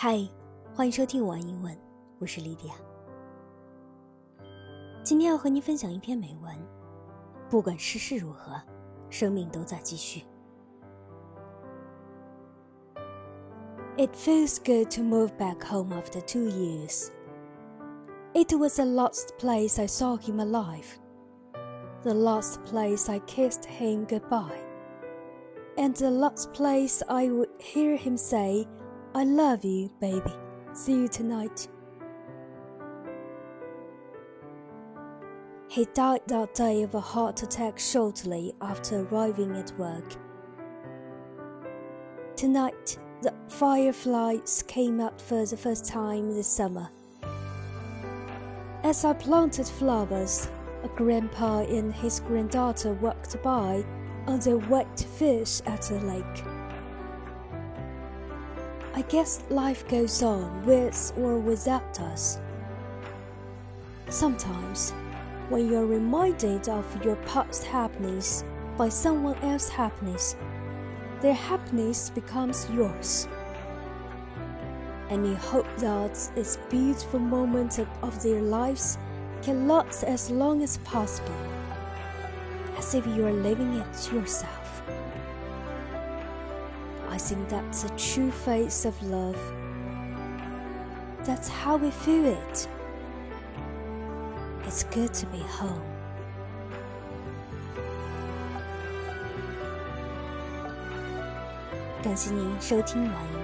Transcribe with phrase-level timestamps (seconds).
[0.00, 0.18] 嗨，
[0.74, 1.76] 欢迎收听晚英文，
[2.18, 2.74] 我是莉迪亚。
[5.02, 6.54] 今天要和您分享一篇美文。
[7.48, 8.60] 不管世事如何，
[9.08, 10.24] 生命都在继续。
[13.96, 17.08] It feels good to move back home after two years.
[18.34, 20.98] It was the last place I saw him alive,
[22.02, 24.58] the last place I kissed him goodbye,
[25.78, 28.66] and the last place I would hear him say,
[29.13, 30.33] I love you, baby.
[30.73, 31.67] See you tonight.
[35.67, 40.15] He died that day of a heart attack shortly after arriving at work.
[42.37, 46.89] Tonight, the fireflies came out for the first time this summer.
[48.83, 50.47] As I planted flowers,
[50.83, 53.85] a grandpa and his granddaughter walked by
[54.25, 56.50] on their wet fish at the lake.
[58.93, 62.39] I guess life goes on with or without us.
[64.09, 64.91] Sometimes,
[65.47, 68.43] when you're reminded of your past happiness
[68.77, 70.35] by someone else's happiness,
[71.21, 73.29] their happiness becomes yours.
[75.09, 78.97] And you hope that this beautiful moment of their lives
[79.41, 81.35] can last as long as possible,
[82.77, 84.81] as if you are living it yourself.
[87.11, 89.37] I think that's a true face of love.
[91.25, 92.67] That's how we feel it.
[94.63, 95.91] It's good to be home.
[102.01, 103.40] Thank you